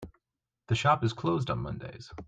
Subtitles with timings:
[0.69, 2.11] The shop is closed on Mondays.